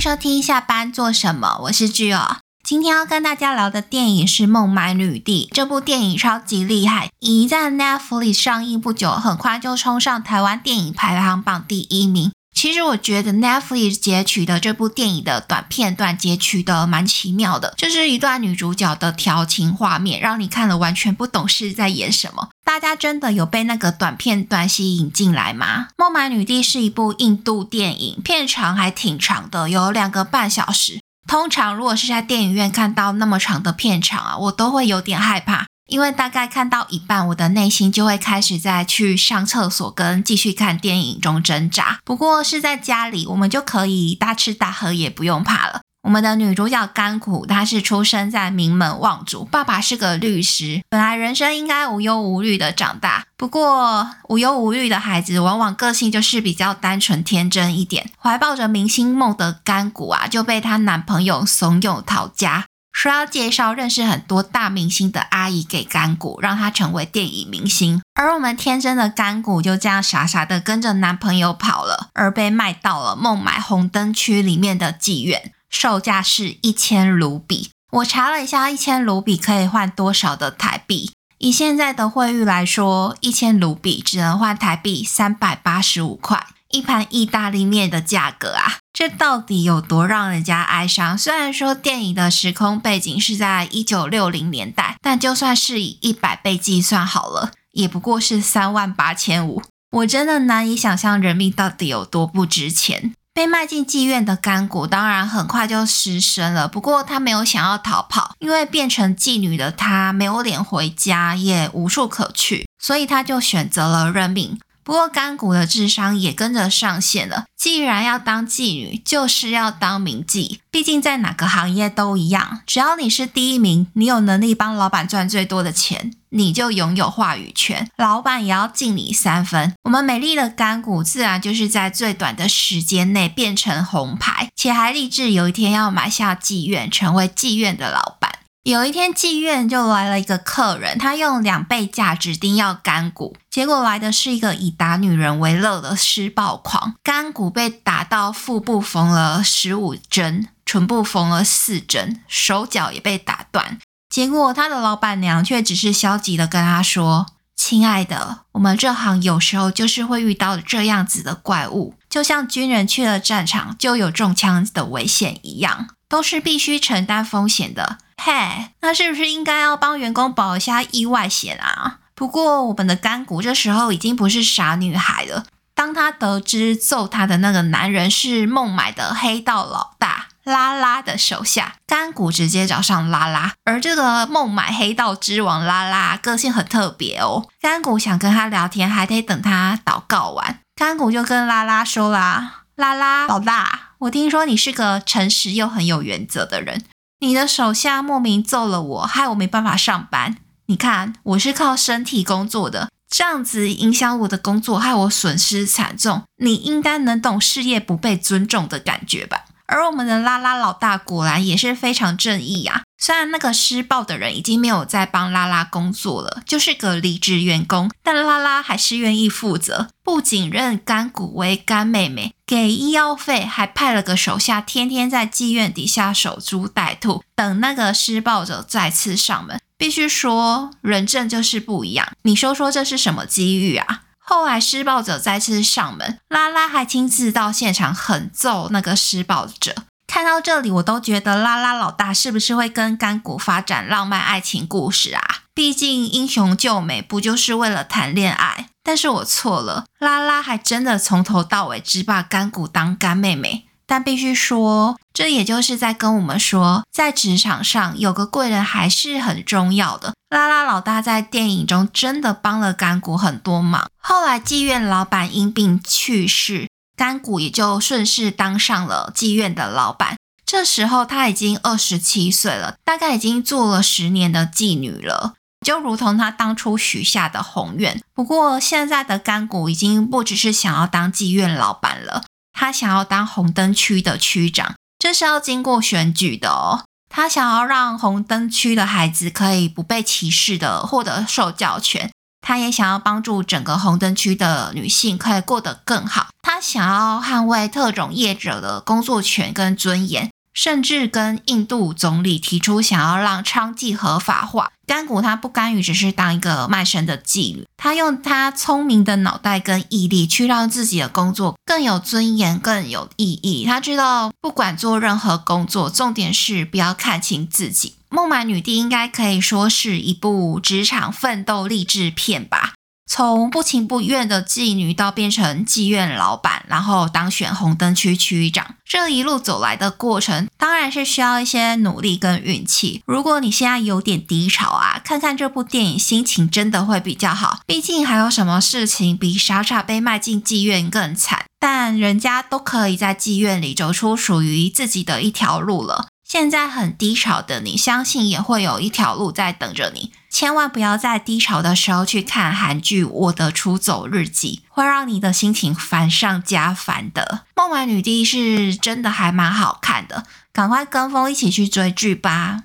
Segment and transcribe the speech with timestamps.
[0.00, 2.36] 收听下班做什么，我是 Gio。
[2.62, 5.48] 今天要跟大家聊的电影是《孟买女帝》。
[5.54, 12.30] 这部电影超级厉害，已在 Netflix 上映不久，很快就冲上台湾电影排行榜第一名。
[12.54, 22.48] 其实我觉得 Netflix 截取的这部电影的短片段截取的蛮奇妙的，就是一段女主角的调情画面，让你看了完全不懂是在演什么。
[22.66, 25.86] 大家真的有被那个短片段吸引进来吗？
[25.96, 31.00] 《孟买女帝》是一部印度电影，片长还挺长的，有两个半小时。
[31.28, 35.64] 通常如果是在电影院看到那么长的片长啊，我都会有点害怕。
[35.86, 42.00] 因为大概看到一半，我的内心就会开始在去上厕所跟继续看电影中挣扎。
[42.04, 45.82] 不过是在家里，我们就可以大吃大喝，也不用怕了。
[46.06, 53.24] 我们的女主角甘谷，她是出生在名门望族，爸爸是个律师，本来人生应该无忧无虑的长大。
[53.36, 58.08] 不过无忧无虑的孩子，往往个性就是比较单纯天真一点。
[58.20, 62.66] 怀抱着明星梦的甘谷啊，就被她男朋友怂恿逃家。
[62.92, 68.00] 说要介绍认识很多大明星的阿姨给甘谷，让她成为电影明星。
[68.14, 77.70] 而我们天真的甘谷就这样傻傻的跟着男朋友跑了，而被卖到了孟买红灯区里面的妓院，售价是一千卢比。
[77.92, 81.12] 我查了一下，一千卢比可以换多少的台币？
[81.38, 86.46] 以现在的汇率来说，一千卢比只能换台币三百八十五块。
[86.72, 91.16] 一盘意大利面的价格啊，这到底有多让人家哀伤？
[91.16, 99.62] 虽然说电影的时空背景是在一九六零年代，但就算是以一百倍计算好了，也不过是三万八千五。
[99.92, 103.14] 我真的难以想象人命到底有多不值钱。
[103.36, 114.58] 被卖进妓院的甘谷当然很快就失声了，不过她没有想要逃跑，因为变成妓女的她没有脸回家，也无处可去，所以她就选择了认命。
[114.82, 117.44] 不过甘谷的智商也跟着上线了。
[117.54, 120.60] 既然要当妓女，就是要当名妓。
[120.70, 129.74] 毕竟在哪个行业都一样，只要你是第一名，你有能力帮老板赚最多的钱，你就拥有话语权，老板也要敬你三分。
[129.84, 138.32] 我们美丽的干谷自然就是在最短的时间内变成红牌，且还立志有一天要买下妓院，成为妓院的老板。
[138.64, 146.96] 有一天，妓院就来了一个客人，他用两倍价指定要干谷，结果来的是一个以打女人为乐的施暴狂。
[147.04, 153.78] 干谷被打到腹部缝了十五针，唇部缝了四针，手脚也被打断。
[154.16, 171.98] 结果他的老板娘却只是消极的跟他说：“亲爱的，我们这行有时候就是会遇到这样子的怪物，就像军人去了战场就有中枪的危险一样，都是必须承担风险的。”嘿那是不是应该要帮员工保一下意外险啊？
[172.14, 175.44] 不过我们的甘谷这时候已经不是傻女孩了。
[175.74, 183.52] 当她得知揍她的那个男人是孟买的黑道老大拉拉的手下，甘谷直接找上拉拉。
[183.64, 187.48] 而这个孟买黑道之王拉拉个性很特别哦。
[187.60, 190.60] 甘谷想跟他聊天，还得等他祷告完。
[190.76, 196.84] 甘谷就跟拉拉说啦：“拉拉老大，我听说你是个诚实又很有原则的人。”
[197.18, 200.36] 你的手下莫名揍了我，害我没办法上班。
[200.66, 206.22] 你看，我是靠身体工作的，这样子影响我的工作，害我损失惨重。
[206.36, 209.45] 你应该能懂事业不被尊重的感觉吧？
[209.66, 212.82] 而我们的拉拉老大果然也是非常正义呀。
[212.98, 229.60] 虽然那个施暴的人已经没有在帮拉拉工作了，就是个离职员工，但拉拉还是愿意负责，不仅认甘谷为干妹妹，给医药费，还派了个手下天天在妓院底下守株待兔，等那个施暴者再次上门。
[229.78, 232.08] 必须说，人证就是不一样。
[232.22, 234.04] 你说说这是什么机遇啊？
[234.28, 239.72] 后来施暴者再次上门，拉拉还亲自到现场狠揍那个施暴者。
[240.08, 245.42] 看到这里，我都觉得拉拉老大是不是会跟甘谷发展浪漫爱情故事啊？
[245.54, 248.70] 毕竟英雄救美不就是为了谈恋爱？
[248.82, 253.65] 但是我错了，拉拉还真的从头到尾只把甘谷当干妹妹。
[253.86, 260.14] 但必须说，这也就是在跟我们说，在职场上有个贵人还是很重要的。
[260.28, 263.88] 拉拉老大在电影中真的帮了甘谷很多忙。
[263.96, 270.16] 后来妓院老板因病去世，甘谷也就顺势当上了妓院的老板。
[270.44, 275.34] 这时候他已经二十七岁了，大概已经做了十年的妓女了，
[275.64, 278.00] 就如同他当初许下的宏愿。
[278.12, 282.24] 不过现在的甘谷已经不只是想要当妓院老板了。
[282.58, 286.84] 他想要当红灯区的区长，这是要经过选举的哦。
[287.10, 292.10] 他想要让红灯区的孩子可以不被歧视的获得受教权。
[292.40, 296.28] 他也想要帮助整个红灯区的女性可以过得更好。
[296.40, 300.30] 他想要捍卫特种业者的工作权跟尊严。
[300.56, 304.72] 甚至跟印度总理提出想要让娼妓合法化。
[304.86, 313.64] 甘谷他不甘于只是当一个卖身的妓女，他用他聪明的脑袋跟毅力去让自己的工作更有尊严、更有意义。
[313.66, 317.90] 他知道，不管做任何工作，重点是不要看轻自己。
[318.08, 322.74] 《孟买女帝》应该可以说是一部职场奋斗励志片吧。
[323.08, 333.02] 从不情不愿的妓女到变成妓院老板，然后当选红灯区区长，这一路走来的过程，当然是需要一些努力跟运气。
[333.06, 337.60] 如果你现在有点低潮啊，看看这部电影，心情真的会比较好。
[337.64, 341.44] 毕竟还有什么事情比傻傻被卖进妓院更惨？
[341.60, 346.08] 但人家都可以在妓院里走出属于自己的一条路了。
[346.28, 350.10] 现在很低潮的你，相信也会有一条路在等着你。
[350.38, 357.44] 千万不要在低潮的时候去看韩剧《我的出走日记》，会让你的心情烦上加烦的。
[357.56, 362.64] 《孟买女帝》是真的还蛮好看的，赶快跟风一起去追剧吧。